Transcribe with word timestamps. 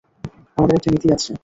আমাদের 0.57 0.75
একটা 0.77 0.89
নীতি 0.91 1.07
আছে। 1.13 1.31